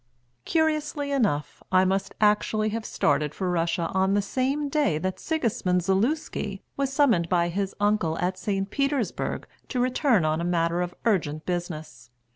Curiously 0.45 1.11
enough, 1.11 1.61
I 1.71 1.85
must 1.85 2.15
actually 2.19 2.69
have 2.69 2.87
started 2.87 3.35
for 3.35 3.51
Russia 3.51 3.91
on 3.93 4.15
the 4.15 4.21
same 4.23 4.67
day 4.67 4.97
that 4.97 5.19
Sigismund 5.19 5.83
Zaluski 5.83 6.63
was 6.75 6.91
summoned 6.91 7.29
by 7.29 7.49
his 7.49 7.75
uncle 7.79 8.17
at 8.17 8.35
St. 8.35 8.71
Petersburg 8.71 9.45
to 9.69 9.79
return 9.79 10.25
on 10.25 10.41
a 10.41 10.43
matter 10.43 10.81
of 10.81 10.95
urgent 11.05 11.45
business. 11.45 12.09